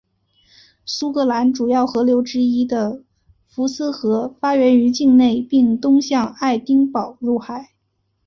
[0.83, 3.03] 苏格兰主要河流之一的
[3.45, 7.75] 福斯河发源于境内并东向爱丁堡入海。